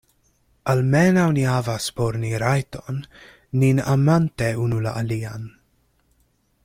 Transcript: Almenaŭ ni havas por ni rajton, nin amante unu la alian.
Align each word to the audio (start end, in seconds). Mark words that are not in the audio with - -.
Almenaŭ 0.71 1.25
ni 1.35 1.43
havas 1.49 1.89
por 1.99 2.17
ni 2.23 2.31
rajton, 2.45 3.03
nin 3.65 3.83
amante 3.97 4.51
unu 4.65 4.81
la 4.87 4.97
alian. 5.03 5.47